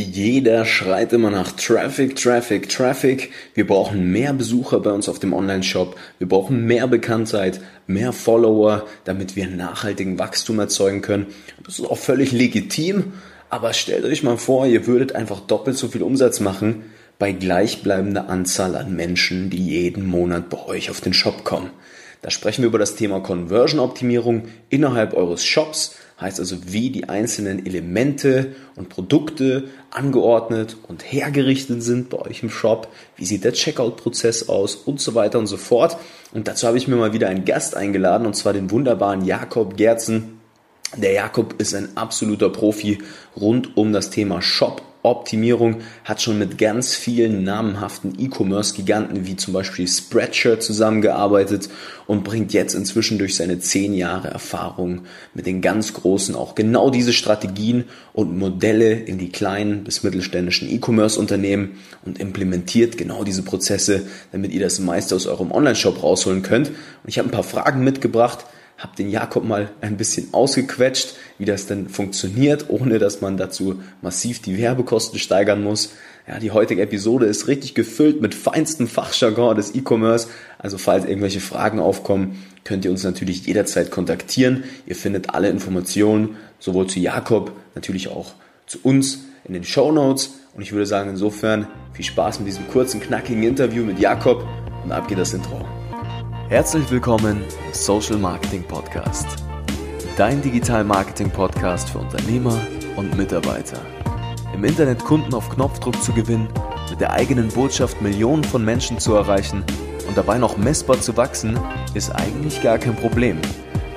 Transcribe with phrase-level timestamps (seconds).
[0.00, 3.32] Jeder schreit immer nach Traffic, Traffic, Traffic.
[3.54, 5.96] Wir brauchen mehr Besucher bei uns auf dem Online-Shop.
[6.18, 11.26] Wir brauchen mehr Bekanntheit, mehr Follower, damit wir nachhaltigen Wachstum erzeugen können.
[11.64, 13.14] Das ist auch völlig legitim.
[13.50, 16.84] Aber stellt euch mal vor, ihr würdet einfach doppelt so viel Umsatz machen
[17.18, 21.70] bei gleichbleibender Anzahl an Menschen, die jeden Monat bei euch auf den Shop kommen.
[22.22, 27.64] Da sprechen wir über das Thema Conversion-Optimierung innerhalb eures Shops heißt also, wie die einzelnen
[27.64, 34.48] Elemente und Produkte angeordnet und hergerichtet sind bei euch im Shop, wie sieht der Checkout-Prozess
[34.48, 35.96] aus und so weiter und so fort.
[36.32, 39.76] Und dazu habe ich mir mal wieder einen Gast eingeladen, und zwar den wunderbaren Jakob
[39.76, 40.40] Gerzen.
[40.96, 42.98] Der Jakob ist ein absoluter Profi
[43.36, 49.54] rund um das Thema Shop Optimierung, hat schon mit ganz vielen namhaften E-Commerce-Giganten wie zum
[49.54, 51.68] Beispiel Spreadshirt zusammengearbeitet
[52.06, 55.02] und bringt jetzt inzwischen durch seine zehn Jahre Erfahrung
[55.34, 60.68] mit den ganz Großen auch genau diese Strategien und Modelle in die kleinen bis mittelständischen
[60.68, 66.68] E-Commerce-Unternehmen und implementiert genau diese Prozesse, damit ihr das meiste aus eurem Online-Shop rausholen könnt.
[66.68, 68.44] Und ich habe ein paar Fragen mitgebracht,
[68.78, 73.80] habe den Jakob mal ein bisschen ausgequetscht, wie das denn funktioniert, ohne dass man dazu
[74.02, 75.92] massiv die Werbekosten steigern muss.
[76.28, 80.28] Ja, die heutige Episode ist richtig gefüllt mit feinstem Fachjargon des E-Commerce.
[80.58, 84.64] Also falls irgendwelche Fragen aufkommen, könnt ihr uns natürlich jederzeit kontaktieren.
[84.86, 88.34] Ihr findet alle Informationen sowohl zu Jakob, natürlich auch
[88.66, 90.34] zu uns in den Show Notes.
[90.54, 94.46] Und ich würde sagen, insofern viel Spaß mit diesem kurzen, knackigen Interview mit Jakob
[94.84, 95.77] und ab geht das Intro.
[96.48, 99.44] Herzlich willkommen im Social Marketing Podcast.
[100.16, 102.58] Dein Digital Marketing Podcast für Unternehmer
[102.96, 103.82] und Mitarbeiter.
[104.54, 106.48] Im Internet Kunden auf Knopfdruck zu gewinnen,
[106.88, 109.62] mit der eigenen Botschaft Millionen von Menschen zu erreichen
[110.08, 111.60] und dabei noch messbar zu wachsen,
[111.92, 113.36] ist eigentlich gar kein Problem.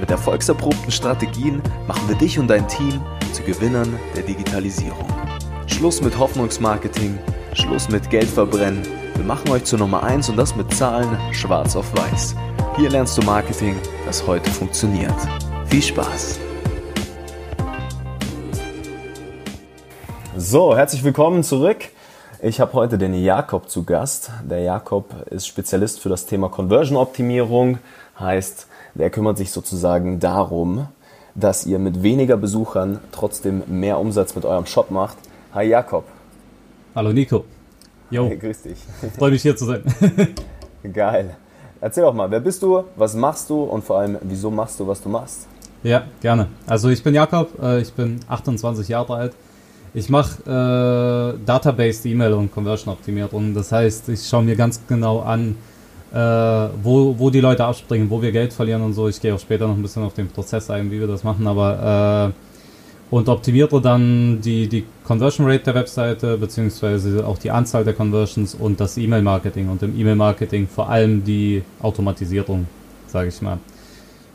[0.01, 2.99] Mit erfolgserprobten Strategien machen wir dich und dein Team
[3.31, 5.07] zu Gewinnern der Digitalisierung.
[5.67, 7.17] Schluss mit Hoffnungsmarketing,
[7.53, 11.95] Schluss mit Geldverbrennen wir machen euch zur Nummer 1 und das mit Zahlen schwarz auf
[11.95, 12.35] weiß.
[12.75, 15.13] Hier lernst du Marketing, das heute funktioniert.
[15.67, 16.39] Viel Spaß!
[20.35, 21.89] So, herzlich willkommen zurück.
[22.41, 24.31] Ich habe heute den Jakob zu Gast.
[24.43, 27.77] Der Jakob ist Spezialist für das Thema Conversion-Optimierung.
[28.19, 28.65] Heißt,
[28.95, 30.87] der kümmert sich sozusagen darum,
[31.35, 35.17] dass ihr mit weniger Besuchern trotzdem mehr Umsatz mit eurem Shop macht.
[35.53, 36.05] Hi Jakob.
[36.95, 37.45] Hallo Nico.
[38.11, 38.27] Jo.
[38.27, 38.77] Hey, grüß dich.
[39.17, 39.83] Freue mich hier zu sein.
[40.93, 41.35] Geil.
[41.79, 44.85] Erzähl doch mal, wer bist du, was machst du und vor allem, wieso machst du,
[44.85, 45.47] was du machst?
[45.81, 46.47] Ja, gerne.
[46.67, 49.33] Also ich bin Jakob, äh, ich bin 28 Jahre alt.
[49.93, 53.53] Ich mache äh, Database, E-Mail und Conversion Optimierung.
[53.53, 55.55] Das heißt, ich schaue mir ganz genau an,
[56.13, 56.17] äh,
[56.83, 59.07] wo, wo die Leute abspringen, wo wir Geld verlieren und so.
[59.07, 61.47] Ich gehe auch später noch ein bisschen auf den Prozess ein, wie wir das machen,
[61.47, 62.50] aber äh,
[63.11, 68.55] und optimiere dann die, die Conversion Rate der Webseite, beziehungsweise auch die Anzahl der Conversions
[68.55, 72.65] und das E-Mail-Marketing und im E-Mail-Marketing vor allem die Automatisierung,
[73.07, 73.59] sage ich mal.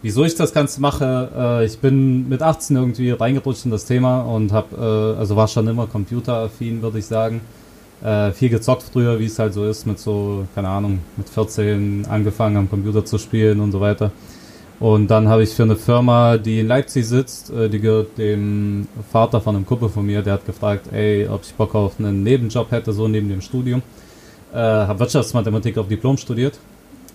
[0.03, 4.21] Wieso ich das Ganze mache, äh, ich bin mit 18 irgendwie reingerutscht in das Thema
[4.21, 4.77] und habe,
[5.17, 7.41] äh, also war schon immer computeraffin, würde ich sagen.
[8.05, 12.07] Äh, viel gezockt früher, wie es halt so ist, mit so, keine Ahnung, mit 14
[12.11, 14.13] angefangen am Computer zu spielen und so weiter.
[14.79, 18.87] Und dann habe ich für eine Firma, die in Leipzig sitzt, äh, die gehört dem
[19.11, 22.23] Vater von einem Kumpel von mir, der hat gefragt, ey, ob ich Bock auf einen
[22.23, 23.83] Nebenjob hätte, so neben dem Studium.
[24.53, 26.59] Äh, habe Wirtschaftsmathematik auf Diplom studiert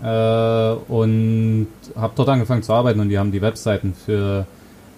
[0.03, 2.99] äh, und habe dort angefangen zu arbeiten.
[2.99, 4.47] Und die haben die Webseiten für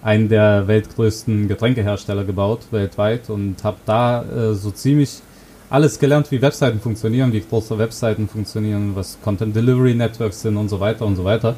[0.02, 3.28] einen der weltgrößten Getränkehersteller gebaut, weltweit.
[3.28, 5.20] Und habe da äh, so ziemlich
[5.68, 10.70] alles gelernt, wie Webseiten funktionieren, wie große Webseiten funktionieren, was Content Delivery Networks sind und
[10.70, 11.56] so weiter und so weiter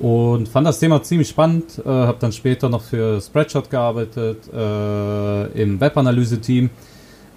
[0.00, 1.80] und fand das Thema ziemlich spannend.
[1.84, 6.70] Äh, habe dann später noch für Spreadshot gearbeitet äh, im Webanalyse-Team,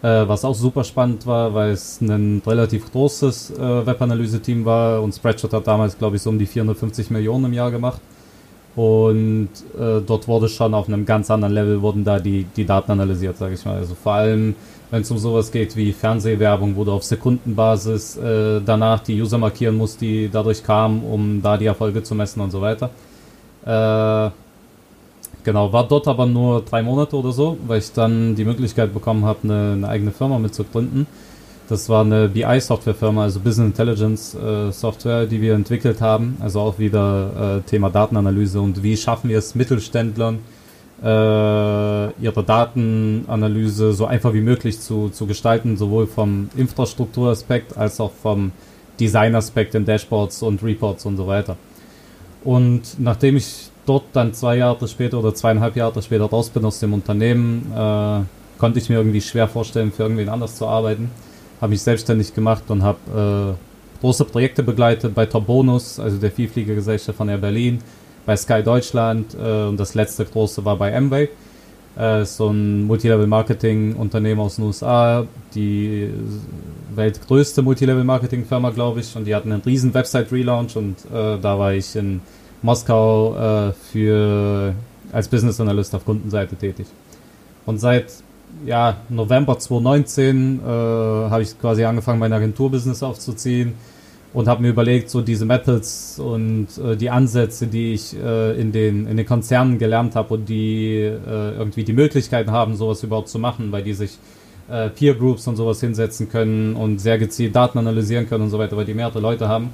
[0.01, 5.13] äh, was auch super spannend war, weil es ein relativ großes äh, Webanalyse-Team war und
[5.13, 8.01] Spreadshot hat damals, glaube ich, so um die 450 Millionen im Jahr gemacht.
[8.75, 12.91] Und äh, dort wurde schon auf einem ganz anderen Level wurden da die, die Daten
[12.91, 13.77] analysiert, sage ich mal.
[13.77, 14.55] Also vor allem
[14.89, 19.37] wenn es um sowas geht wie Fernsehwerbung, wo du auf Sekundenbasis äh, danach die User
[19.37, 22.89] markieren musst, die dadurch kamen, um da die Erfolge zu messen und so weiter.
[23.65, 24.31] Äh,
[25.43, 29.25] genau, war dort aber nur drei Monate oder so, weil ich dann die Möglichkeit bekommen
[29.25, 31.05] habe, eine, eine eigene Firma mitzugründen.
[31.67, 36.37] Das war eine BI-Software-Firma, also Business Intelligence äh, Software, die wir entwickelt haben.
[36.39, 40.39] Also auch wieder äh, Thema Datenanalyse und wie schaffen wir es Mittelständlern,
[40.99, 48.51] ihre Datenanalyse so einfach wie möglich zu, zu gestalten, sowohl vom Infrastrukturaspekt als auch vom
[48.99, 51.55] Designaspekt in Dashboards und Reports und so weiter.
[52.43, 56.79] Und nachdem ich dort dann zwei Jahre später oder zweieinhalb Jahre später raus bin aus
[56.79, 58.21] dem Unternehmen, äh,
[58.57, 61.11] konnte ich mir irgendwie schwer vorstellen, für irgendwen anders zu arbeiten.
[61.61, 66.31] Habe mich selbstständig gemacht und habe äh, große Projekte begleitet bei Top Bonus, also der
[66.31, 67.79] Vielfliegergesellschaft von Air Berlin,
[68.27, 71.29] bei Sky Deutschland äh, und das letzte große war bei Amway.
[71.97, 75.25] Äh, so ein Multilevel-Marketing-Unternehmen aus den USA,
[75.55, 76.09] die
[76.93, 81.95] weltgrößte Multilevel-Marketing-Firma, glaube ich, und die hatten einen riesen Website-Relaunch und äh, da war ich
[81.95, 82.19] in
[82.61, 84.73] Moskau äh, für
[85.13, 86.85] als Business Analyst auf Kundenseite tätig.
[87.65, 88.11] Und seit
[88.65, 93.73] ja, November 2019 äh, habe ich quasi angefangen, mein Agenturbusiness aufzuziehen
[94.37, 98.71] und habe mir überlegt, so diese Methods und äh, die Ansätze, die ich äh, in,
[98.71, 103.29] den, in den Konzernen gelernt habe und die äh, irgendwie die Möglichkeiten haben, sowas überhaupt
[103.29, 104.19] zu machen, weil die sich
[104.69, 108.59] äh, Peer Groups und sowas hinsetzen können und sehr gezielt Daten analysieren können und so
[108.59, 109.71] weiter, weil die mehrere Leute haben.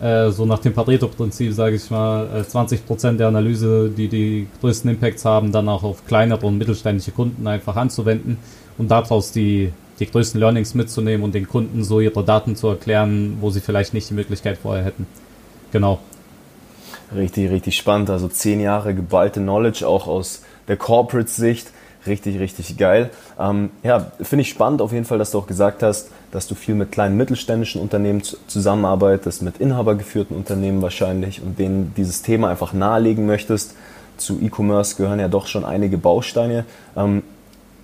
[0.00, 4.90] Äh, so nach dem Pareto-Prinzip, sage ich mal, 20% äh, der Analyse, die die größten
[4.90, 8.38] Impacts haben, dann auch auf kleinere und mittelständische Kunden einfach anzuwenden
[8.78, 13.38] und daraus die die größten Learnings mitzunehmen und den Kunden so ihre Daten zu erklären,
[13.40, 15.06] wo sie vielleicht nicht die Möglichkeit vorher hätten.
[15.72, 16.00] Genau.
[17.14, 18.10] Richtig, richtig spannend.
[18.10, 21.70] Also zehn Jahre geballte Knowledge auch aus der Corporate-Sicht.
[22.06, 23.10] Richtig, richtig geil.
[23.38, 26.54] Ähm, ja, finde ich spannend auf jeden Fall, dass du auch gesagt hast, dass du
[26.54, 32.72] viel mit kleinen mittelständischen Unternehmen zusammenarbeitest, mit inhabergeführten Unternehmen wahrscheinlich und denen dieses Thema einfach
[32.72, 33.74] nahelegen möchtest.
[34.16, 36.66] Zu E-Commerce gehören ja doch schon einige Bausteine.
[36.96, 37.22] Ähm,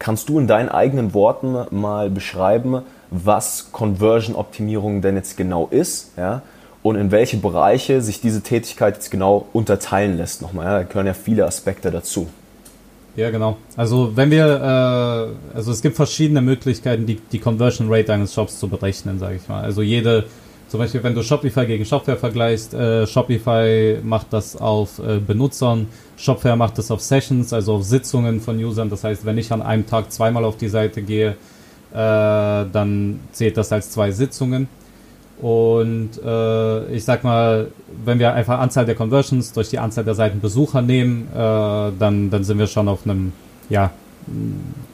[0.01, 6.13] Kannst du in deinen eigenen Worten mal beschreiben, was Conversion-Optimierung denn jetzt genau ist?
[6.17, 6.41] Ja?
[6.83, 10.65] Und in welche Bereiche sich diese Tätigkeit jetzt genau unterteilen lässt nochmal.
[10.65, 10.73] Ja?
[10.79, 12.29] Da gehören ja viele Aspekte dazu.
[13.15, 13.59] Ja, genau.
[13.77, 18.59] Also wenn wir, äh, also es gibt verschiedene Möglichkeiten, die, die Conversion Rate eines Shops
[18.59, 19.63] zu berechnen, sage ich mal.
[19.63, 20.25] Also jede,
[20.71, 25.89] zum Beispiel, wenn du Shopify gegen Shopware vergleichst, äh, Shopify macht das auf äh, Benutzern,
[26.17, 28.89] Shopware macht das auf Sessions, also auf Sitzungen von Usern.
[28.89, 31.35] Das heißt, wenn ich an einem Tag zweimal auf die Seite gehe, äh,
[31.93, 34.69] dann zählt das als zwei Sitzungen.
[35.43, 37.73] Und äh, ich sag mal,
[38.05, 42.45] wenn wir einfach Anzahl der Conversions durch die Anzahl der Seitenbesucher nehmen, äh, dann, dann
[42.45, 43.33] sind wir schon auf einem
[43.69, 43.91] ja,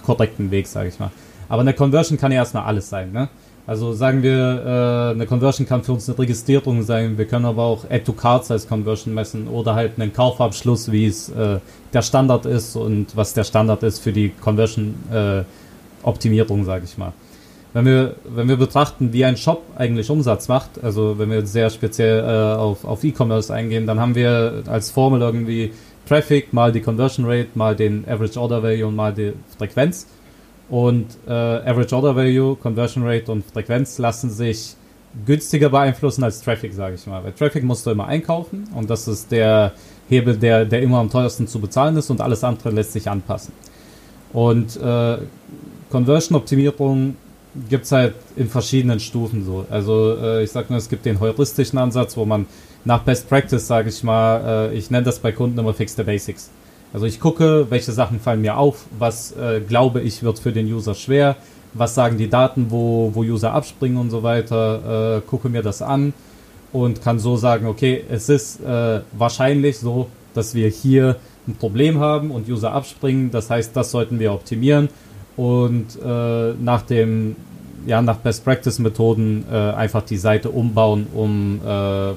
[0.06, 1.11] korrekten Weg, sage ich mal.
[1.50, 3.12] Aber eine Conversion kann ja erstmal alles sein.
[3.12, 3.29] Ne?
[3.67, 7.19] Also sagen wir, äh, eine Conversion kann für uns eine Registrierung sein.
[7.19, 11.07] Wir können aber auch Add to Cards als Conversion messen oder halt einen Kaufabschluss, wie
[11.07, 11.59] es äh,
[11.93, 15.43] der Standard ist und was der Standard ist für die Conversion äh,
[16.05, 17.13] Optimierung, sage ich mal.
[17.73, 21.69] Wenn wir, wenn wir betrachten, wie ein Shop eigentlich Umsatz macht, also wenn wir sehr
[21.69, 25.73] speziell äh, auf, auf E-Commerce eingehen, dann haben wir als Formel irgendwie
[26.09, 30.07] Traffic mal die Conversion Rate, mal den Average Order Value und mal die Frequenz.
[30.69, 34.75] Und äh, Average Order Value, Conversion Rate und Frequenz lassen sich
[35.25, 37.23] günstiger beeinflussen als Traffic, sage ich mal.
[37.23, 39.73] Weil Traffic musst du immer einkaufen und das ist der
[40.09, 43.53] Hebel, der, der immer am teuersten zu bezahlen ist und alles andere lässt sich anpassen.
[44.33, 45.19] Und äh,
[45.91, 47.17] Conversion-Optimierung
[47.71, 49.65] gibt es halt in verschiedenen Stufen so.
[49.71, 52.47] Also äh, ich sag nur, es gibt den heuristischen Ansatz, wo man
[52.85, 56.03] nach Best Practice, sage ich mal, äh, ich nenne das bei Kunden immer Fix the
[56.03, 56.51] Basics.
[56.93, 60.67] Also ich gucke, welche Sachen fallen mir auf, was äh, glaube ich wird für den
[60.67, 61.37] User schwer,
[61.75, 65.83] was sagen die Daten, wo, wo User abspringen und so weiter, äh, gucke mir das
[65.83, 66.15] an
[66.73, 71.17] und kann so sagen, okay, es ist äh, wahrscheinlich so, dass wir hier
[71.47, 74.89] ein Problem haben und User abspringen, das heißt, das sollten wir optimieren
[75.37, 77.37] und äh, nach dem
[77.87, 82.15] ja, nach Best Practice Methoden äh, einfach die Seite umbauen, um äh,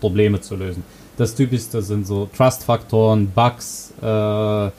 [0.00, 0.82] Probleme zu lösen.
[1.16, 4.70] Das Typischste sind so Trust-Faktoren, Bugs, äh,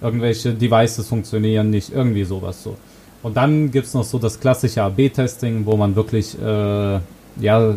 [0.00, 2.76] irgendwelche Devices funktionieren nicht, irgendwie sowas so.
[3.22, 7.00] Und dann gibt es noch so das klassische AB-Testing, wo man wirklich äh,
[7.40, 7.74] ja,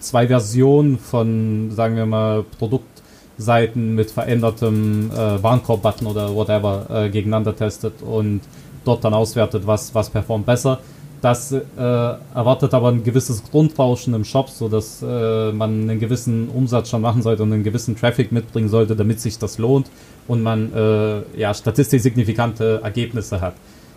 [0.00, 7.54] zwei Versionen von, sagen wir mal, Produktseiten mit verändertem äh, Warenkorb-Button oder whatever äh, gegeneinander
[7.54, 8.40] testet und
[8.84, 10.80] dort dann auswertet, was, was performt besser.
[11.24, 16.90] Das äh, erwartet aber ein gewisses Grundrauschen im Shop, sodass äh, man einen gewissen Umsatz
[16.90, 19.86] schon machen sollte und einen gewissen Traffic mitbringen sollte, damit sich das lohnt
[20.28, 23.54] und man äh, ja, statistisch signifikante Ergebnisse hat.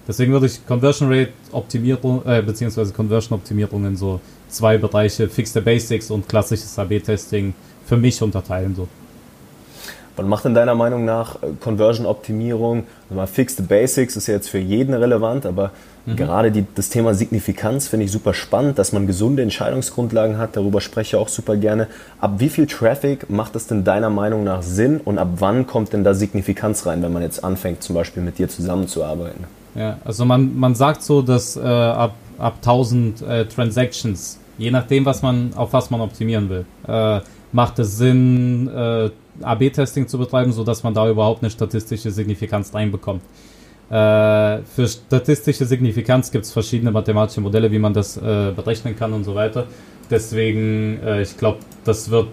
[0.08, 5.52] Deswegen würde ich Conversion Rate Optimierung, äh, beziehungsweise Conversion Optimierung in so zwei Bereiche, Fix
[5.52, 7.54] the Basics und klassisches AB-Testing
[7.86, 8.74] für mich unterteilen.
[8.74, 8.88] So.
[10.18, 12.84] Was macht in deiner Meinung nach äh, Conversion-Optimierung?
[13.12, 15.72] Mal Fixed Basics ist ja jetzt für jeden relevant, aber
[16.08, 16.16] mhm.
[16.16, 20.56] gerade die, das Thema Signifikanz finde ich super spannend, dass man gesunde Entscheidungsgrundlagen hat.
[20.56, 21.88] Darüber spreche ich auch super gerne.
[22.20, 25.94] Ab wie viel Traffic macht es denn deiner Meinung nach Sinn und ab wann kommt
[25.94, 29.44] denn da Signifikanz rein, wenn man jetzt anfängt, zum Beispiel mit dir zusammenzuarbeiten?
[29.76, 35.06] Ja, also man, man sagt so, dass äh, ab, ab 1000 äh, Transactions, je nachdem,
[35.06, 37.20] was man, auf was man optimieren will, äh,
[37.52, 43.22] macht es Sinn, äh, AB-Testing zu betreiben, sodass man da überhaupt eine statistische Signifikanz reinbekommt.
[43.90, 49.14] Äh, für statistische Signifikanz gibt es verschiedene mathematische Modelle, wie man das äh, berechnen kann
[49.14, 49.66] und so weiter.
[50.10, 52.28] Deswegen, äh, ich glaube, das wird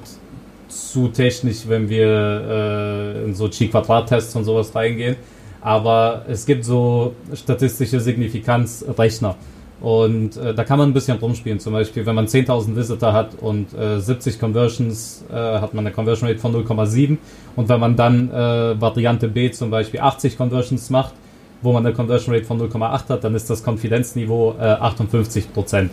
[0.68, 5.16] zu technisch, wenn wir äh, in so Chi-Quadrat-Tests und sowas reingehen.
[5.60, 9.36] Aber es gibt so statistische Signifikanzrechner.
[9.84, 11.60] Und äh, da kann man ein bisschen rumspielen.
[11.60, 15.94] Zum Beispiel, wenn man 10.000 Visitor hat und äh, 70 Conversions, äh, hat man eine
[15.94, 17.18] Conversion Rate von 0,7.
[17.54, 21.12] Und wenn man dann äh, Variante B zum Beispiel 80 Conversions macht,
[21.60, 25.88] wo man eine Conversion Rate von 0,8 hat, dann ist das Konfidenzniveau 58% äh,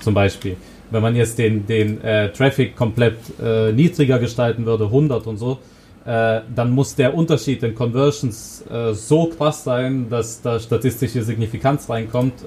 [0.00, 0.56] zum Beispiel.
[0.90, 3.16] Wenn man jetzt den, den äh, Traffic komplett
[3.74, 5.58] niedriger gestalten würde, 100 und so,
[6.04, 12.44] dann muss der Unterschied in Conversions so krass sein, dass da statistische Signifikanz reinkommt,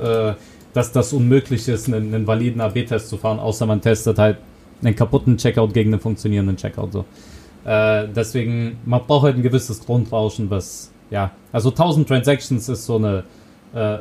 [0.73, 4.37] dass das unmöglich ist, einen, einen validen AB-Test zu fahren, außer man testet halt
[4.81, 6.93] einen kaputten Checkout gegen einen funktionierenden Checkout.
[6.93, 7.05] So.
[7.65, 12.95] Äh, deswegen, man braucht halt ein gewisses Grundrauschen, was, ja, also 1000 Transactions ist so
[12.95, 13.23] eine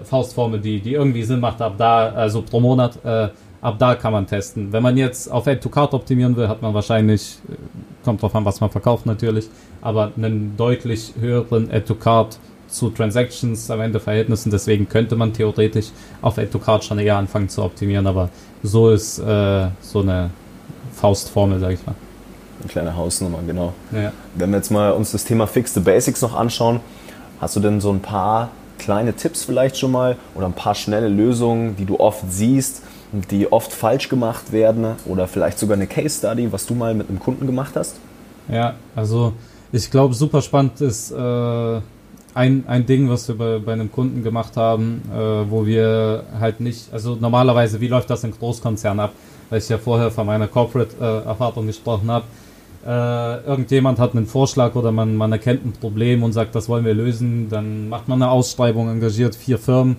[0.02, 2.98] Faustformel, die, die irgendwie Sinn macht, ab da, also pro Monat,
[3.60, 4.72] ab da kann man testen.
[4.72, 7.54] Wenn man jetzt auf Add-to-Card optimieren will, hat man wahrscheinlich, äh,
[8.04, 9.48] kommt drauf an, was man verkauft natürlich,
[9.80, 14.50] aber einen deutlich höheren Add-to-Card zu Transactions am Ende Verhältnissen.
[14.50, 15.86] Deswegen könnte man theoretisch
[16.22, 18.28] auf Add-to-Card schon eher anfangen zu optimieren, aber
[18.62, 20.30] so ist äh, so eine
[20.94, 21.94] Faustformel, sag ich mal.
[22.60, 23.72] Eine kleine Hausnummer, genau.
[23.92, 24.12] Ja.
[24.34, 26.80] Wenn wir jetzt mal uns das Thema Fix the Basics noch anschauen,
[27.40, 31.08] hast du denn so ein paar kleine Tipps vielleicht schon mal oder ein paar schnelle
[31.08, 32.82] Lösungen, die du oft siehst,
[33.30, 37.08] die oft falsch gemacht werden oder vielleicht sogar eine Case Study, was du mal mit
[37.08, 37.96] einem Kunden gemacht hast?
[38.48, 39.32] Ja, also
[39.72, 41.80] ich glaube, super spannend ist äh,
[42.34, 46.60] ein, ein Ding, was wir bei, bei einem Kunden gemacht haben, äh, wo wir halt
[46.60, 49.12] nicht, also normalerweise, wie läuft das in Großkonzernen ab?
[49.50, 52.24] Weil ich ja vorher von meiner Corporate-Erfahrung äh, gesprochen habe.
[52.86, 56.84] Äh, irgendjemand hat einen Vorschlag oder man, man erkennt ein Problem und sagt, das wollen
[56.84, 59.96] wir lösen, dann macht man eine Ausschreibung, engagiert vier Firmen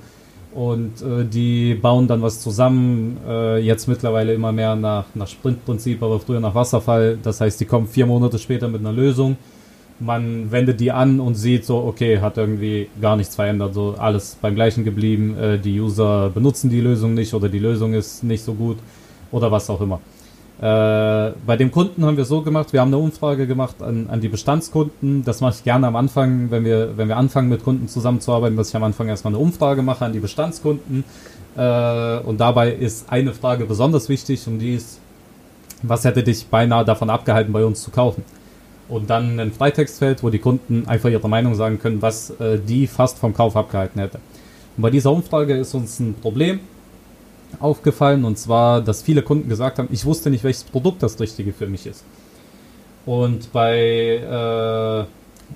[0.54, 3.18] und äh, die bauen dann was zusammen.
[3.28, 7.18] Äh, jetzt mittlerweile immer mehr nach, nach Sprintprinzip, aber früher nach Wasserfall.
[7.22, 9.38] Das heißt, die kommen vier Monate später mit einer Lösung.
[10.00, 14.38] Man wendet die an und sieht so, okay, hat irgendwie gar nichts verändert, so alles
[14.42, 15.38] beim gleichen geblieben.
[15.38, 18.78] Äh, die User benutzen die Lösung nicht oder die Lösung ist nicht so gut
[19.32, 20.00] oder was auch immer.
[20.62, 24.20] Äh, bei dem Kunden haben wir so gemacht, wir haben eine Umfrage gemacht an, an
[24.20, 25.24] die Bestandskunden.
[25.24, 28.70] Das mache ich gerne am Anfang, wenn wir, wenn wir anfangen mit Kunden zusammenzuarbeiten, dass
[28.70, 31.06] ich am Anfang erstmal eine Umfrage mache an die Bestandskunden.
[31.56, 35.00] Äh, und dabei ist eine Frage besonders wichtig und die ist,
[35.82, 38.24] was hätte dich beinahe davon abgehalten, bei uns zu kaufen?
[38.90, 42.88] Und dann ein Freitextfeld, wo die Kunden einfach ihre Meinung sagen können, was äh, die
[42.88, 44.20] fast vom Kauf abgehalten hätte.
[44.76, 46.60] Und bei dieser Umfrage ist uns ein Problem
[47.60, 51.54] aufgefallen und zwar, dass viele Kunden gesagt haben, ich wusste nicht, welches Produkt das richtige
[51.54, 52.04] für mich ist.
[53.06, 55.06] Und bei, äh,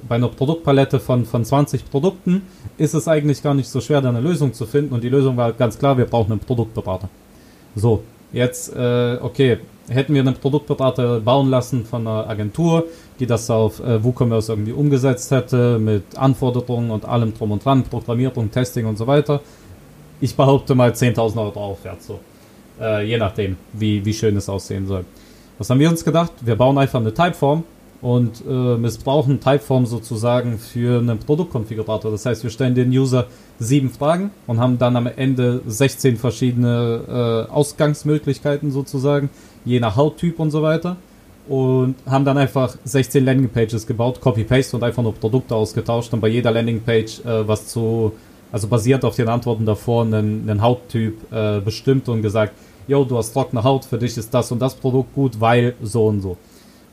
[0.07, 2.41] bei einer Produktpalette von, von 20 Produkten
[2.77, 5.37] ist es eigentlich gar nicht so schwer, da eine Lösung zu finden und die Lösung
[5.37, 7.09] war ganz klar, wir brauchen einen Produktberater.
[7.75, 9.59] So, jetzt, äh, okay,
[9.93, 12.85] hätten wir einen Produktberater bauen lassen von einer Agentur,
[13.19, 17.83] die das auf äh, WooCommerce irgendwie umgesetzt hätte, mit Anforderungen und allem drum und dran,
[17.83, 19.41] Programmierung, Testing und so weiter,
[20.19, 22.19] ich behaupte mal 10.000 Euro aufwärts, so.
[22.79, 25.05] Äh, je nachdem, wie, wie schön es aussehen soll.
[25.57, 26.31] Was haben wir uns gedacht?
[26.41, 27.63] Wir bauen einfach eine Typeform
[28.01, 32.11] und äh, missbrauchen Typeform sozusagen für einen Produktkonfigurator.
[32.11, 33.27] Das heißt, wir stellen den User
[33.59, 39.29] sieben Fragen und haben dann am Ende 16 verschiedene äh, Ausgangsmöglichkeiten sozusagen,
[39.65, 40.97] je nach Hauttyp und so weiter.
[41.47, 46.29] Und haben dann einfach 16 Landingpages gebaut, Copy-Paste und einfach nur Produkte ausgetauscht und bei
[46.29, 48.13] jeder Landingpage äh, was zu
[48.53, 52.53] also basierend auf den Antworten davor, einen, einen Hauttyp äh, bestimmt und gesagt,
[52.87, 56.05] yo, du hast trockene Haut, für dich ist das und das Produkt gut, weil so
[56.05, 56.37] und so.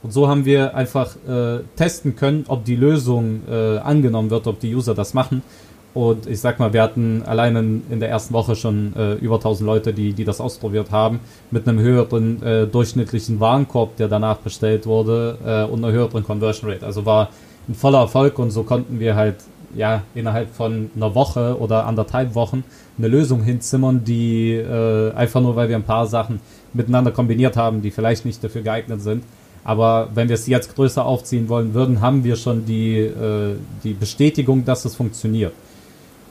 [0.02, 4.58] Und so haben wir einfach äh, testen können, ob die Lösung äh, angenommen wird, ob
[4.58, 5.42] die User das machen.
[5.92, 9.66] Und ich sag mal, wir hatten allein in, der ersten Woche schon äh, über 1000
[9.66, 11.18] Leute, die, die das ausprobiert haben,
[11.50, 16.70] mit einem höheren äh, durchschnittlichen Warenkorb, der danach bestellt wurde, äh, und einer höheren Conversion
[16.70, 16.86] Rate.
[16.86, 17.30] Also war
[17.68, 19.36] ein voller Erfolg und so konnten wir halt
[19.74, 22.64] ja, innerhalb von einer Woche oder anderthalb Wochen
[22.98, 26.40] eine Lösung hinzimmern, die äh, einfach nur, weil wir ein paar Sachen
[26.72, 29.24] miteinander kombiniert haben, die vielleicht nicht dafür geeignet sind.
[29.62, 33.92] Aber wenn wir es jetzt größer aufziehen wollen würden, haben wir schon die, äh, die
[33.92, 35.52] Bestätigung, dass es funktioniert.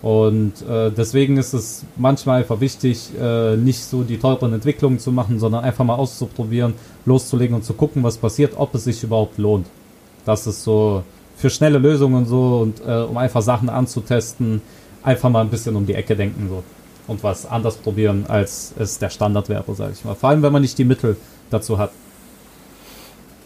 [0.01, 5.11] Und äh, deswegen ist es manchmal einfach wichtig, äh, nicht so die teuren Entwicklungen zu
[5.11, 6.73] machen, sondern einfach mal auszuprobieren,
[7.05, 9.67] loszulegen und zu gucken, was passiert, ob es sich überhaupt lohnt.
[10.25, 11.03] Das ist so
[11.35, 14.61] für schnelle Lösungen so und äh, um einfach Sachen anzutesten,
[15.03, 16.63] einfach mal ein bisschen um die Ecke denken so
[17.07, 20.15] und was anders probieren, als es der Standard wäre, sage ich mal.
[20.15, 21.17] Vor allem, wenn man nicht die Mittel
[21.49, 21.91] dazu hat.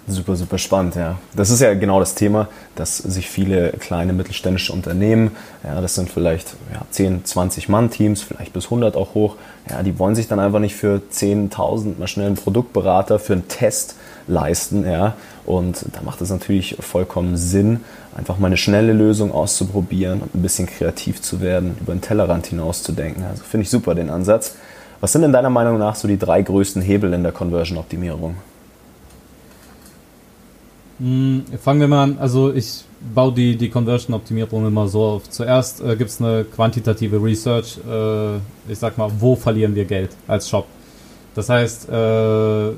[0.06, 1.18] Super, super spannend, ja.
[1.34, 5.32] Das ist ja genau das Thema, dass sich viele kleine mittelständische Unternehmen,
[5.64, 9.38] ja, das sind vielleicht ja, 10, 20 Mann-Teams, vielleicht bis 100 auch hoch,
[9.70, 13.48] ja, die wollen sich dann einfach nicht für 10.000 mal schnell einen Produktberater für einen
[13.48, 13.96] Test
[14.28, 15.16] leisten, ja.
[15.46, 17.80] Und da macht es natürlich vollkommen Sinn,
[18.16, 22.84] einfach mal eine schnelle Lösung auszuprobieren ein bisschen kreativ zu werden, über den Tellerrand hinaus
[22.84, 23.24] zu denken.
[23.24, 24.56] Also finde ich super den Ansatz.
[25.00, 28.36] Was sind denn deiner Meinung nach so die drei größten Hebel in der Conversion-Optimierung?
[31.00, 32.18] Hm, fangen wir mal an.
[32.20, 32.84] Also ich
[33.14, 35.30] baue die, die Conversion-Optimierung immer so auf.
[35.30, 37.80] Zuerst äh, gibt es eine quantitative Research.
[37.90, 38.38] Äh,
[38.72, 40.68] ich sag mal, wo verlieren wir Geld als Shop?
[41.36, 42.72] Das heißt, äh,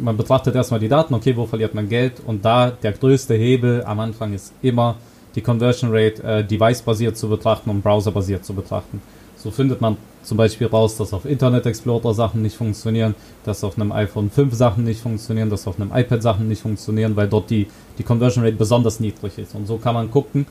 [0.00, 2.20] man betrachtet erstmal die Daten, okay, wo verliert man Geld?
[2.26, 4.96] Und da der größte Hebel am Anfang ist immer
[5.34, 9.00] die Conversion Rate äh, device-basiert zu betrachten und browser-basiert zu betrachten.
[9.42, 13.76] So findet man zum Beispiel raus, dass auf Internet Explorer Sachen nicht funktionieren, dass auf
[13.76, 17.50] einem iPhone 5 Sachen nicht funktionieren, dass auf einem iPad Sachen nicht funktionieren, weil dort
[17.50, 17.66] die,
[17.98, 19.56] die Conversion Rate besonders niedrig ist.
[19.56, 20.46] Und so kann man gucken,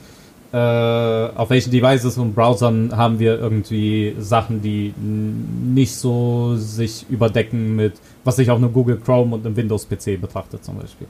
[0.51, 7.77] äh, auf welchen Devices und Browsern haben wir irgendwie Sachen, die nicht so sich überdecken
[7.77, 7.93] mit,
[8.25, 11.07] was sich auf einem Google Chrome und einem Windows-PC betrachtet zum Beispiel.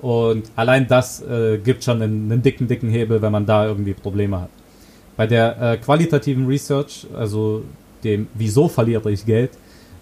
[0.00, 3.92] Und allein das äh, gibt schon einen, einen dicken, dicken Hebel, wenn man da irgendwie
[3.92, 4.50] Probleme hat.
[5.18, 7.64] Bei der äh, qualitativen Research, also
[8.04, 9.50] dem Wieso verliere ich Geld,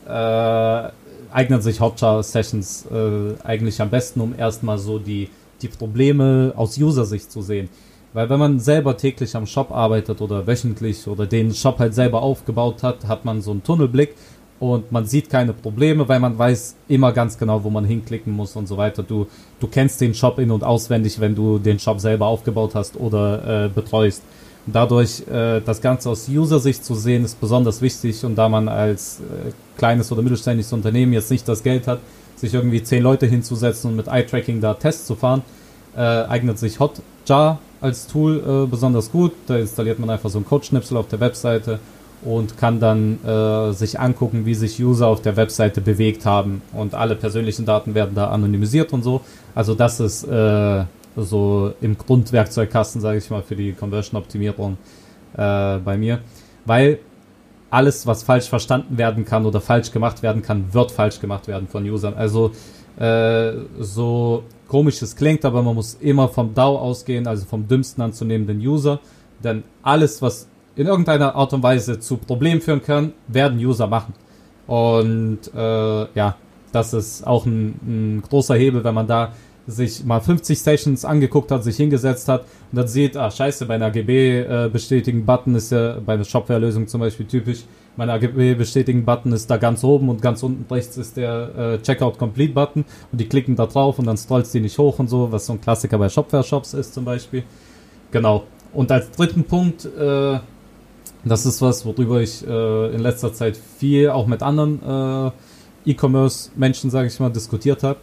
[0.07, 0.91] äh,
[1.33, 5.31] eignen sich Hotjar-Sessions äh, eigentlich am besten, um erstmal so die,
[5.63, 7.71] die Probleme aus User-Sicht zu sehen.
[8.13, 12.21] Weil wenn man selber täglich am Shop arbeitet oder wöchentlich oder den Shop halt selber
[12.21, 14.15] aufgebaut hat, hat man so einen Tunnelblick
[14.61, 18.55] und man sieht keine Probleme, weil man weiß immer ganz genau, wo man hinklicken muss
[18.55, 19.03] und so weiter.
[19.03, 19.27] Du,
[19.61, 23.65] du kennst den Shop in- und auswendig, wenn du den Shop selber aufgebaut hast oder
[23.65, 24.23] äh, betreust.
[24.67, 28.25] Dadurch äh, das Ganze aus User-Sicht zu sehen, ist besonders wichtig.
[28.25, 32.01] Und da man als äh, kleines oder mittelständisches Unternehmen jetzt nicht das Geld hat,
[32.35, 35.43] sich irgendwie zehn Leute hinzusetzen und mit Eye-Tracking da Tests zu fahren,
[35.97, 39.33] äh, eignet sich Hotjar als Tool äh, besonders gut.
[39.47, 41.79] Da installiert man einfach so einen Codeschnipsel auf der Webseite
[42.23, 46.63] und kann dann äh, sich angucken, wie sich User auf der Webseite bewegt haben.
[46.73, 49.21] Und alle persönlichen Daten werden da anonymisiert und so.
[49.55, 50.85] Also das ist äh,
[51.17, 54.77] so im Grundwerkzeugkasten, sage ich mal, für die Conversion-Optimierung
[55.35, 56.21] äh, bei mir.
[56.65, 56.99] Weil
[57.71, 61.69] alles, was falsch verstanden werden kann oder falsch gemacht werden kann, wird falsch gemacht werden
[61.69, 62.15] von Usern.
[62.15, 62.53] Also
[62.99, 68.03] äh, so komisch es klingt, aber man muss immer vom DAO ausgehen, also vom dümmsten
[68.03, 69.01] anzunehmenden User.
[69.43, 74.15] Denn alles, was in irgendeiner Art und Weise zu Problemen führen kann, werden User machen.
[74.67, 76.37] Und äh, ja,
[76.73, 79.33] das ist auch ein, ein großer Hebel, wenn man da
[79.67, 83.75] sich mal 50 Stations angeguckt hat, sich hingesetzt hat und dann sieht, ah scheiße, bei
[83.75, 87.65] einer AGB äh, bestätigen Button ist ja bei einer Shopware-Lösung zum Beispiel typisch,
[87.97, 91.83] mein AGB bestätigen Button ist da ganz oben und ganz unten rechts ist der äh,
[91.83, 95.09] Checkout Complete Button und die klicken da drauf und dann scrollt die nicht hoch und
[95.09, 97.43] so, was so ein Klassiker bei Shopware-Shops ist zum Beispiel.
[98.13, 98.45] Genau.
[98.73, 100.39] Und als dritten Punkt, äh,
[101.25, 105.33] das ist was, worüber ich äh, in letzter Zeit viel auch mit anderen
[105.87, 107.99] äh, E-Commerce-Menschen, sage ich mal, diskutiert habe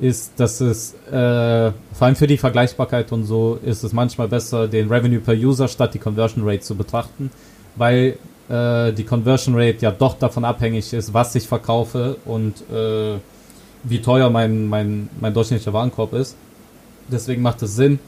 [0.00, 4.68] ist, dass es äh, vor allem für die Vergleichbarkeit und so ist es manchmal besser,
[4.68, 7.30] den Revenue per User statt die Conversion Rate zu betrachten,
[7.76, 13.18] weil äh, die Conversion Rate ja doch davon abhängig ist, was ich verkaufe und äh,
[13.84, 16.36] wie teuer mein, mein, mein durchschnittlicher Warenkorb ist.
[17.10, 17.98] Deswegen macht es Sinn,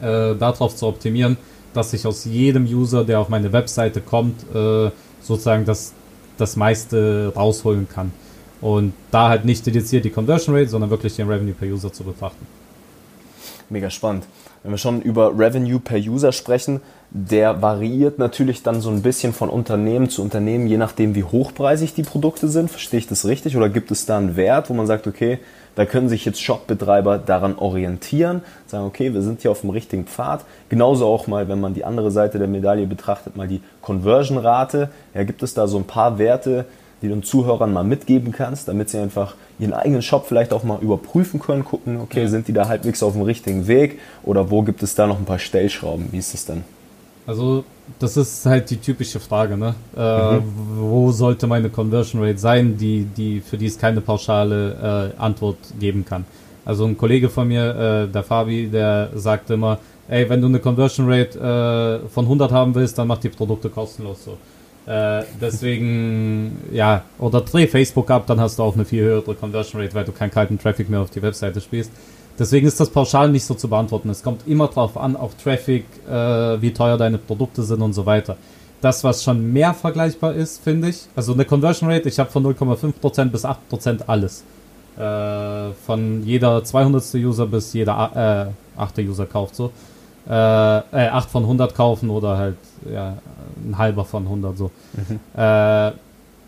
[0.00, 1.36] äh, darauf zu optimieren,
[1.72, 4.90] dass ich aus jedem User, der auf meine Webseite kommt, äh,
[5.20, 5.92] sozusagen das,
[6.38, 8.12] das meiste rausholen kann.
[8.64, 12.02] Und da halt nicht dediziert die Conversion Rate, sondern wirklich den Revenue per User zu
[12.02, 12.46] betrachten.
[13.68, 14.24] Mega spannend.
[14.62, 19.34] Wenn wir schon über Revenue per User sprechen, der variiert natürlich dann so ein bisschen
[19.34, 22.70] von Unternehmen zu Unternehmen, je nachdem, wie hochpreisig die Produkte sind.
[22.70, 23.54] Verstehe ich das richtig?
[23.54, 25.40] Oder gibt es da einen Wert, wo man sagt, okay,
[25.74, 30.06] da können sich jetzt Shopbetreiber daran orientieren, sagen, okay, wir sind hier auf dem richtigen
[30.06, 30.46] Pfad.
[30.70, 34.88] Genauso auch mal, wenn man die andere Seite der Medaille betrachtet, mal die Conversion-Rate.
[35.12, 36.64] Ja, gibt es da so ein paar Werte,
[37.04, 40.64] die du den Zuhörern mal mitgeben kannst, damit sie einfach ihren eigenen Shop vielleicht auch
[40.64, 42.28] mal überprüfen können, gucken, okay, ja.
[42.28, 45.26] sind die da halbwegs auf dem richtigen Weg oder wo gibt es da noch ein
[45.26, 46.08] paar Stellschrauben?
[46.10, 46.64] Wie ist das denn?
[47.26, 47.64] Also,
[47.98, 49.74] das ist halt die typische Frage, ne?
[49.96, 50.42] Äh, mhm.
[50.78, 55.58] Wo sollte meine Conversion Rate sein, die, die, für die es keine pauschale äh, Antwort
[55.78, 56.24] geben kann?
[56.64, 60.58] Also ein Kollege von mir, äh, der Fabi, der sagt immer, ey, wenn du eine
[60.58, 64.38] Conversion Rate äh, von 100 haben willst, dann mach die Produkte kostenlos so.
[64.86, 69.80] Äh, deswegen, ja, oder dreh Facebook ab, dann hast du auch eine viel höhere Conversion
[69.80, 71.90] Rate, weil du keinen kalten Traffic mehr auf die Webseite spielst.
[72.38, 74.10] Deswegen ist das pauschal nicht so zu beantworten.
[74.10, 76.12] Es kommt immer drauf an, auf Traffic, äh,
[76.60, 78.36] wie teuer deine Produkte sind und so weiter.
[78.80, 82.44] Das, was schon mehr vergleichbar ist, finde ich, also eine Conversion Rate, ich habe von
[82.44, 84.44] 0,5% bis 8% alles.
[84.98, 87.14] Äh, von jeder 200.
[87.14, 88.98] User bis jeder äh, 8.
[88.98, 89.70] User kauft so.
[90.28, 92.56] Äh, äh, 8 von 100 kaufen oder halt
[92.90, 93.18] ja,
[93.62, 94.70] ein halber von 100 so.
[94.94, 95.20] Mhm.
[95.34, 95.92] Äh,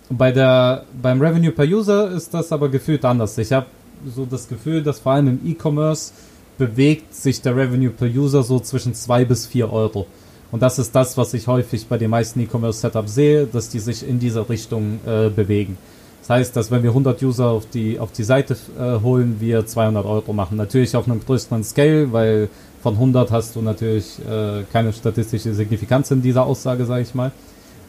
[0.08, 3.36] bei der, beim Revenue per User ist das aber gefühlt anders.
[3.38, 3.66] Ich habe
[4.14, 6.12] so das Gefühl, dass vor allem im E-Commerce
[6.58, 10.06] bewegt sich der Revenue per User so zwischen 2 bis 4 Euro.
[10.52, 14.08] Und das ist das, was ich häufig bei den meisten E-Commerce-Setups sehe, dass die sich
[14.08, 15.76] in dieser Richtung äh, bewegen.
[16.20, 19.66] Das heißt, dass wenn wir 100 User auf die, auf die Seite äh, holen, wir
[19.66, 20.56] 200 Euro machen.
[20.56, 22.48] Natürlich auf einem größeren Scale, weil
[22.86, 27.32] von 100 hast du natürlich äh, keine statistische Signifikanz in dieser Aussage, sage ich mal.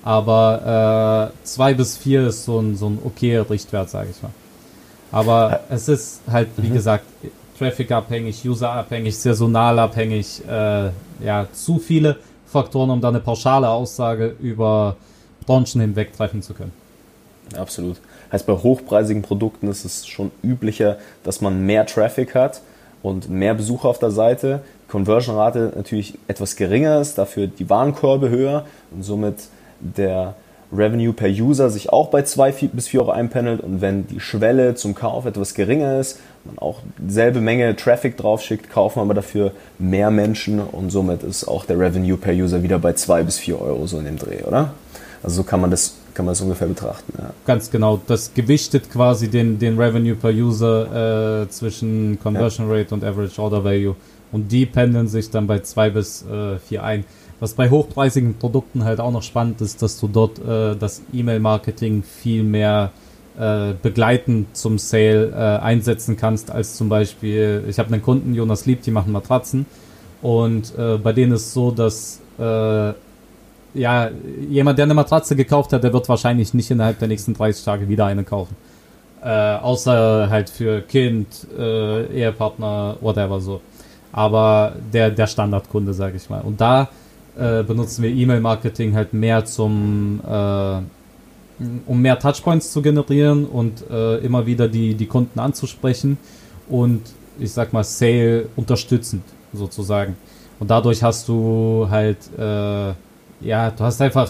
[0.04, 4.32] Aber 2 äh, bis 4 ist so ein, so ein okayer Richtwert, sage ich mal.
[5.12, 6.74] Aber es ist halt, wie mhm.
[6.74, 7.06] gesagt,
[7.60, 10.90] Traffic-abhängig, User-abhängig, saisonal-abhängig, äh,
[11.24, 12.16] ja, zu viele
[12.48, 14.96] Faktoren, um da eine pauschale Aussage über
[15.46, 16.72] Branchen hinweg treffen zu können.
[17.56, 17.98] Absolut.
[18.32, 22.62] Heißt, bei hochpreisigen Produkten ist es schon üblicher, dass man mehr Traffic hat
[23.04, 24.62] und mehr Besucher auf der Seite.
[24.90, 29.36] Conversion-Rate natürlich etwas geringer ist, dafür die Warenkörbe höher und somit
[29.80, 30.36] der
[30.72, 34.76] Revenue per User sich auch bei 2 bis 4 Euro einpendelt und wenn die Schwelle
[34.76, 39.52] zum Kauf etwas geringer ist, man auch dieselbe Menge Traffic drauf schickt, kaufen aber dafür
[39.80, 43.62] mehr Menschen und somit ist auch der Revenue per User wieder bei 2 bis 4
[43.62, 44.74] Euro so in dem Dreh, oder?
[45.24, 47.14] Also so kann man das, kann man das ungefähr betrachten.
[47.18, 47.32] Ja.
[47.46, 48.00] Ganz genau.
[48.08, 53.64] Das gewichtet quasi den, den Revenue per User äh, zwischen Conversion Rate und Average Order
[53.64, 53.96] Value.
[54.32, 57.06] Und die pendeln sich dann bei 2 bis äh, 4 ein.
[57.40, 62.04] Was bei hochpreisigen Produkten halt auch noch spannend ist, dass du dort äh, das E-Mail-Marketing
[62.04, 62.92] viel mehr
[63.38, 68.66] äh, begleitend zum Sale äh, einsetzen kannst, als zum Beispiel, ich habe einen Kunden, Jonas
[68.66, 69.68] Lieb, die machen Matratzen
[70.22, 72.94] und äh, bei denen ist so, dass äh,
[73.74, 74.10] ja,
[74.50, 77.88] jemand, der eine Matratze gekauft hat, der wird wahrscheinlich nicht innerhalb der nächsten 30 Tage
[77.88, 78.56] wieder eine kaufen.
[79.24, 83.62] Äh, außer halt für Kind, äh, Ehepartner, whatever so.
[84.12, 86.42] Aber der, der Standardkunde, sage ich mal.
[86.42, 86.90] Und da
[87.38, 90.80] äh, benutzen wir E-Mail-Marketing halt mehr zum, äh,
[91.86, 96.18] um mehr Touchpoints zu generieren und äh, immer wieder die, die Kunden anzusprechen
[96.68, 97.02] und
[97.40, 100.16] ich sag mal Sale unterstützend sozusagen.
[100.60, 102.94] Und dadurch hast du halt, äh,
[103.42, 104.30] ja, du hast einfach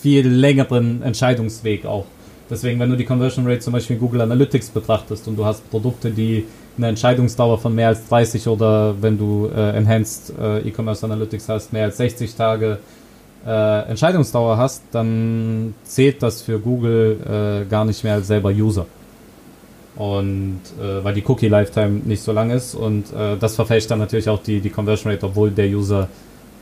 [0.00, 2.06] viel längeren Entscheidungsweg auch.
[2.48, 5.68] Deswegen, wenn du die Conversion Rate zum Beispiel in Google Analytics betrachtest und du hast
[5.70, 6.44] Produkte, die
[6.76, 11.72] eine Entscheidungsdauer von mehr als 30 oder wenn du äh, Enhanced äh, E-Commerce Analytics hast,
[11.72, 12.78] mehr als 60 Tage
[13.46, 18.86] äh, Entscheidungsdauer hast, dann zählt das für Google äh, gar nicht mehr als selber User.
[19.96, 24.00] Und äh, weil die Cookie Lifetime nicht so lang ist und äh, das verfälscht dann
[24.00, 26.08] natürlich auch die, die Conversion Rate, obwohl der User,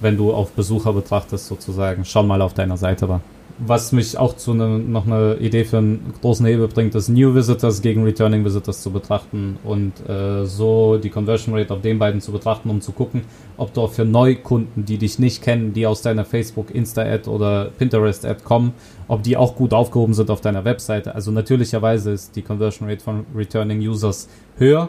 [0.00, 3.22] wenn du auf Besucher betrachtest, sozusagen schon mal auf deiner Seite war
[3.58, 7.34] was mich auch zu ne, noch eine Idee für einen großen Hebel bringt, ist New
[7.34, 12.20] Visitors gegen Returning Visitors zu betrachten und äh, so die Conversion Rate auf den beiden
[12.20, 13.22] zu betrachten, um zu gucken,
[13.56, 17.70] ob du auch für Neukunden, die dich nicht kennen, die aus deiner Facebook, Insta-Ad oder
[17.78, 18.72] Pinterest-Ad kommen,
[19.08, 21.14] ob die auch gut aufgehoben sind auf deiner Webseite.
[21.14, 24.88] Also natürlicherweise ist die Conversion Rate von Returning Users höher,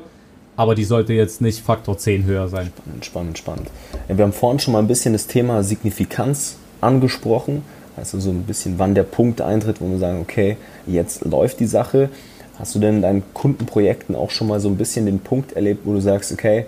[0.56, 2.71] aber die sollte jetzt nicht Faktor 10 höher sein.
[2.76, 3.67] Spannend, spannend, spannend.
[4.08, 7.63] Wir haben vorhin schon mal ein bisschen das Thema Signifikanz angesprochen
[7.95, 11.65] also so ein bisschen, wann der Punkt eintritt, wo wir sagen, okay, jetzt läuft die
[11.65, 12.10] Sache.
[12.58, 15.82] Hast du denn in deinen Kundenprojekten auch schon mal so ein bisschen den Punkt erlebt,
[15.86, 16.65] wo du sagst, okay,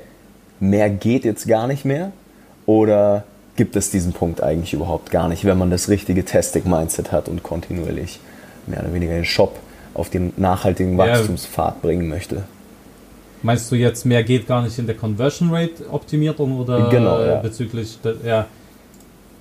[0.60, 2.12] mehr geht jetzt gar nicht mehr?
[2.66, 3.24] Oder
[3.56, 7.44] gibt es diesen Punkt eigentlich überhaupt gar nicht, wenn man das richtige Testing-Mindset hat und
[7.44, 8.20] kontinuierlich
[8.68, 9.60] mehr oder weniger den Shop
[9.94, 12.44] auf den nachhaltigen Wachstumspfad bringen möchte?
[13.44, 17.36] Meinst du jetzt, mehr geht gar nicht in der Conversion Rate Optimierung oder genau, ja.
[17.38, 18.48] bezüglich, der, ja,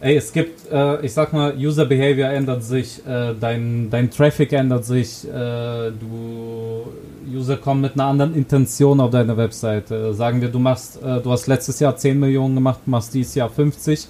[0.01, 4.53] Ey, es gibt, äh, ich sag mal, User Behavior ändert sich, äh, dein, dein Traffic
[4.53, 6.85] ändert sich, äh, du
[7.33, 10.13] User kommen mit einer anderen Intention auf deine Webseite.
[10.13, 13.49] Sagen wir, du machst, äh, du hast letztes Jahr 10 Millionen gemacht, machst dieses Jahr
[13.49, 14.09] 50,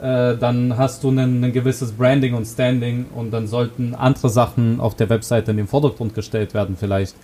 [0.00, 4.94] äh, dann hast du ein, gewisses Branding und Standing und dann sollten andere Sachen auf
[4.94, 7.14] der Webseite in den Vordergrund gestellt werden, vielleicht.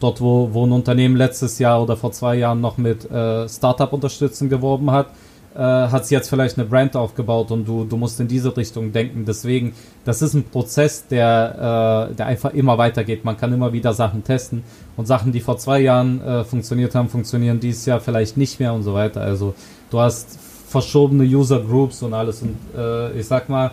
[0.00, 4.48] Dort, wo, wo ein Unternehmen letztes Jahr oder vor zwei Jahren noch mit äh, Startup-Unterstützung
[4.48, 5.06] geworben hat,
[5.56, 8.92] äh, hat sie jetzt vielleicht eine Brand aufgebaut und du, du musst in diese Richtung
[8.92, 9.24] denken.
[9.24, 9.72] Deswegen,
[10.04, 13.24] das ist ein Prozess, der, äh, der einfach immer weitergeht.
[13.24, 14.62] Man kann immer wieder Sachen testen
[14.96, 18.72] und Sachen, die vor zwei Jahren äh, funktioniert haben, funktionieren dieses Jahr vielleicht nicht mehr
[18.72, 19.22] und so weiter.
[19.22, 19.54] Also
[19.90, 20.38] du hast
[20.68, 23.72] verschobene User Groups und alles und äh, ich sag mal,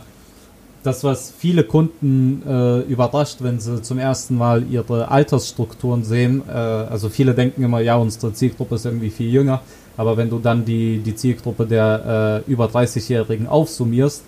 [0.83, 6.43] das, was viele Kunden äh, überrascht, wenn sie zum ersten Mal ihre Altersstrukturen sehen.
[6.47, 9.61] Äh, also viele denken immer, ja, unsere Zielgruppe ist irgendwie viel jünger.
[9.97, 14.23] Aber wenn du dann die, die Zielgruppe der äh, über 30-Jährigen aufsummierst,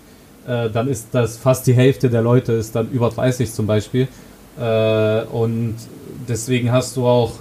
[0.46, 4.08] äh, dann ist das fast die Hälfte der Leute ist dann über 30 zum Beispiel.
[4.58, 5.74] Äh, und
[6.28, 7.32] deswegen hast du auch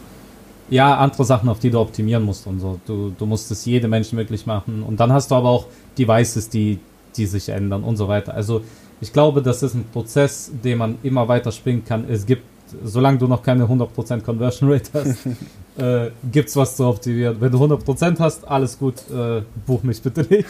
[0.70, 2.80] ja, andere Sachen, auf die du optimieren musst und so.
[2.86, 4.84] Du, du musst es jedem Menschen möglich machen.
[4.84, 6.80] Und dann hast du aber auch Devices, die,
[7.16, 8.34] die sich ändern und so weiter.
[8.34, 8.62] Also
[9.02, 12.06] ich glaube, das ist ein Prozess, den man immer weiter springen kann.
[12.10, 12.44] Es gibt,
[12.84, 15.26] solange du noch keine 100% Conversion Rate hast,
[15.78, 17.38] äh, gibt es was zu optimieren.
[17.40, 20.48] Wenn du 100% hast, alles gut, äh, buch mich bitte nicht.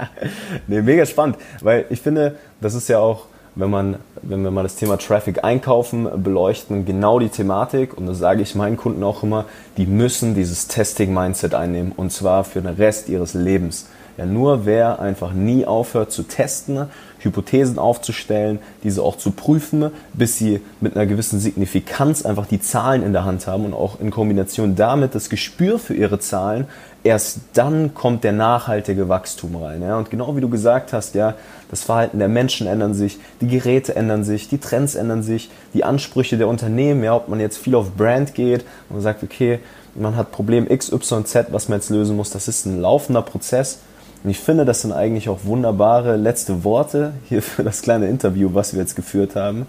[0.66, 3.26] nee, mega spannend, weil ich finde, das ist ja auch
[3.58, 7.96] wenn, man, wenn wir mal das Thema Traffic einkaufen beleuchten, genau die Thematik.
[7.96, 12.44] Und das sage ich meinen Kunden auch immer, die müssen dieses Testing-Mindset einnehmen und zwar
[12.44, 13.88] für den Rest ihres Lebens.
[14.16, 16.88] Ja, nur wer einfach nie aufhört zu testen,
[17.20, 23.02] Hypothesen aufzustellen, diese auch zu prüfen, bis sie mit einer gewissen Signifikanz einfach die Zahlen
[23.02, 26.66] in der Hand haben und auch in Kombination damit das Gespür für ihre Zahlen,
[27.02, 29.82] erst dann kommt der nachhaltige Wachstum rein.
[29.82, 29.96] Ja?
[29.96, 31.34] Und genau wie du gesagt hast, ja,
[31.70, 35.84] das Verhalten der Menschen ändern sich, die Geräte ändern sich, die Trends ändern sich, die
[35.84, 39.60] Ansprüche der Unternehmen, ja, ob man jetzt viel auf Brand geht und sagt, okay,
[39.94, 43.22] man hat Problem X, Y, Z, was man jetzt lösen muss, das ist ein laufender
[43.22, 43.80] Prozess.
[44.24, 48.50] Und ich finde, das sind eigentlich auch wunderbare letzte Worte hier für das kleine Interview,
[48.52, 49.66] was wir jetzt geführt haben.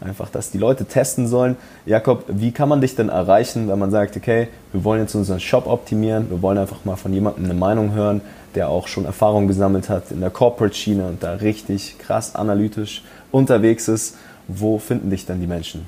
[0.00, 1.56] Einfach, dass die Leute testen sollen.
[1.84, 5.40] Jakob, wie kann man dich denn erreichen, wenn man sagt, okay, wir wollen jetzt unseren
[5.40, 8.22] Shop optimieren, wir wollen einfach mal von jemandem eine Meinung hören,
[8.54, 13.88] der auch schon Erfahrung gesammelt hat in der Corporate-Schiene und da richtig krass analytisch unterwegs
[13.88, 14.16] ist.
[14.48, 15.86] Wo finden dich dann die Menschen?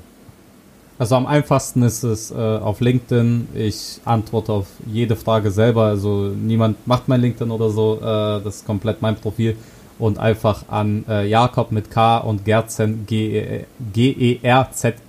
[1.03, 3.49] Also am einfachsten ist es äh, auf LinkedIn.
[3.55, 5.87] Ich antworte auf jede Frage selber.
[5.87, 7.97] Also niemand macht mein LinkedIn oder so.
[7.97, 9.57] Äh, das ist komplett mein Profil.
[9.99, 13.67] Und einfach an äh, Jakob mit K und Gerzen G-E-R-Z-E-N.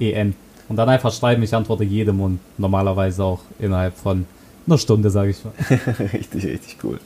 [0.00, 0.32] E
[0.68, 4.26] und dann einfach schreiben, ich antworte jedem und normalerweise auch innerhalb von
[4.66, 5.52] einer Stunde, sage ich mal.
[6.12, 6.98] richtig, richtig cool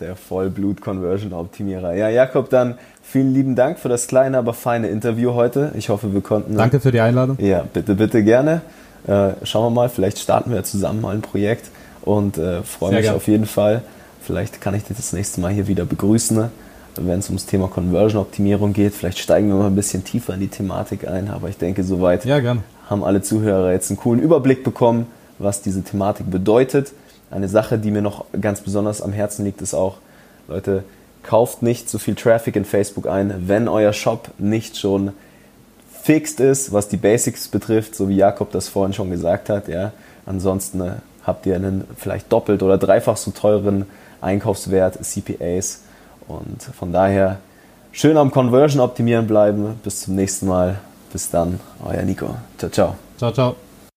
[0.00, 1.94] der Vollblut-Conversion-Optimierer.
[1.94, 5.72] Ja, Jakob, dann vielen lieben Dank für das kleine, aber feine Interview heute.
[5.76, 6.56] Ich hoffe, wir konnten.
[6.56, 7.38] Danke für die Einladung.
[7.40, 8.62] Ja, bitte, bitte gerne.
[9.06, 11.70] Äh, schauen wir mal, vielleicht starten wir zusammen mal ein Projekt
[12.02, 13.16] und äh, freue mich gern.
[13.16, 13.82] auf jeden Fall.
[14.22, 16.48] Vielleicht kann ich dich das nächste Mal hier wieder begrüßen,
[16.96, 18.94] wenn es ums Thema Conversion-Optimierung geht.
[18.94, 22.24] Vielleicht steigen wir mal ein bisschen tiefer in die Thematik ein, aber ich denke, soweit
[22.24, 22.40] ja,
[22.88, 25.06] haben alle Zuhörer jetzt einen coolen Überblick bekommen,
[25.38, 26.92] was diese Thematik bedeutet.
[27.30, 29.98] Eine Sache, die mir noch ganz besonders am Herzen liegt, ist auch,
[30.48, 30.84] Leute,
[31.24, 35.12] kauft nicht so viel Traffic in Facebook ein, wenn euer Shop nicht schon
[36.02, 39.68] fixed ist, was die Basics betrifft, so wie Jakob das vorhin schon gesagt hat.
[39.68, 39.92] Ja.
[40.26, 40.92] Ansonsten äh,
[41.26, 43.86] habt ihr einen vielleicht doppelt oder dreifach so teuren
[44.20, 45.80] Einkaufswert, CPAs.
[46.28, 47.38] Und von daher
[47.92, 49.80] schön am Conversion optimieren bleiben.
[49.82, 50.78] Bis zum nächsten Mal.
[51.12, 52.34] Bis dann, euer Nico.
[52.58, 52.96] Ciao, ciao.
[53.18, 53.63] Ciao, ciao.